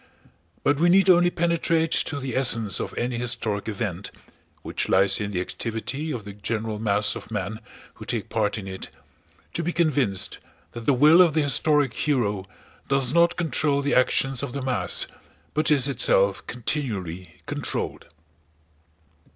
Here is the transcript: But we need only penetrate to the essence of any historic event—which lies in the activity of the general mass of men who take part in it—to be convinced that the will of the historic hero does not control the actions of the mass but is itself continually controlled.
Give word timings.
But 0.63 0.79
we 0.79 0.89
need 0.89 1.11
only 1.11 1.29
penetrate 1.29 1.91
to 1.91 2.19
the 2.19 2.35
essence 2.35 2.79
of 2.79 2.97
any 2.97 3.19
historic 3.19 3.67
event—which 3.69 4.89
lies 4.89 5.21
in 5.21 5.29
the 5.29 5.39
activity 5.39 6.11
of 6.11 6.25
the 6.25 6.33
general 6.33 6.79
mass 6.79 7.15
of 7.15 7.29
men 7.29 7.59
who 7.93 8.05
take 8.05 8.27
part 8.27 8.57
in 8.57 8.67
it—to 8.67 9.61
be 9.61 9.71
convinced 9.71 10.39
that 10.71 10.87
the 10.87 10.95
will 10.95 11.21
of 11.21 11.35
the 11.35 11.43
historic 11.43 11.93
hero 11.93 12.47
does 12.87 13.13
not 13.13 13.37
control 13.37 13.83
the 13.83 13.93
actions 13.93 14.41
of 14.41 14.53
the 14.53 14.63
mass 14.63 15.05
but 15.53 15.69
is 15.69 15.87
itself 15.87 16.47
continually 16.47 17.39
controlled. 17.45 18.07